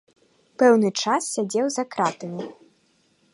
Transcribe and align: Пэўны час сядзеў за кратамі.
Пэўны 0.61 0.89
час 1.03 1.27
сядзеў 1.35 1.67
за 1.75 1.83
кратамі. 1.93 2.45